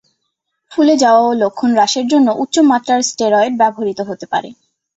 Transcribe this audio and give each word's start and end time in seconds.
ফুলে 0.71 0.95
যাওয়া 0.97 1.21
ও 1.25 1.39
লক্ষণ 1.41 1.69
হ্রাসের 1.75 2.05
জন্য 2.07 2.27
উচ্চ 2.43 2.55
মাত্রার 2.71 2.99
স্টেরয়েড 3.03 3.53
ব্যবহৃত 3.57 3.99
হতে 4.09 4.25
পারে। 4.31 4.49